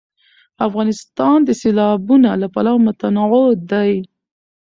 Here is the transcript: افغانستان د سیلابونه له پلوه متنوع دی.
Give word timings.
افغانستان 0.67 1.37
د 1.43 1.49
سیلابونه 1.61 2.29
له 2.41 2.47
پلوه 2.53 2.79
متنوع 2.85 3.47
دی. 3.71 3.91